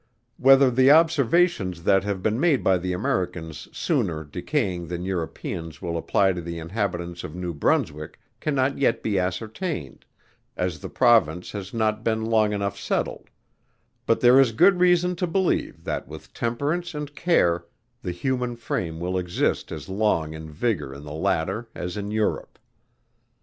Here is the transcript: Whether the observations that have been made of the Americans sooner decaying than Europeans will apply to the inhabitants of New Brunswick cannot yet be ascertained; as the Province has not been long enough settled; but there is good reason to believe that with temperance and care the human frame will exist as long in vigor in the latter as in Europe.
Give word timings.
Whether 0.37 0.71
the 0.71 0.89
observations 0.89 1.83
that 1.83 2.03
have 2.05 2.23
been 2.23 2.39
made 2.39 2.65
of 2.65 2.81
the 2.81 2.91
Americans 2.91 3.67
sooner 3.71 4.23
decaying 4.23 4.87
than 4.87 5.05
Europeans 5.05 5.79
will 5.79 5.95
apply 5.95 6.33
to 6.33 6.41
the 6.41 6.57
inhabitants 6.57 7.23
of 7.23 7.35
New 7.35 7.53
Brunswick 7.53 8.19
cannot 8.39 8.79
yet 8.79 9.03
be 9.03 9.19
ascertained; 9.19 10.03
as 10.57 10.79
the 10.79 10.89
Province 10.89 11.51
has 11.51 11.71
not 11.71 12.03
been 12.03 12.25
long 12.25 12.51
enough 12.51 12.79
settled; 12.79 13.29
but 14.07 14.21
there 14.21 14.39
is 14.39 14.53
good 14.53 14.79
reason 14.79 15.15
to 15.17 15.27
believe 15.27 15.83
that 15.83 16.07
with 16.07 16.33
temperance 16.33 16.95
and 16.95 17.15
care 17.15 17.65
the 18.01 18.11
human 18.11 18.55
frame 18.55 18.99
will 18.99 19.19
exist 19.19 19.71
as 19.71 19.87
long 19.87 20.33
in 20.33 20.49
vigor 20.49 20.95
in 20.95 21.03
the 21.03 21.13
latter 21.13 21.69
as 21.75 21.95
in 21.95 22.09
Europe. 22.09 22.57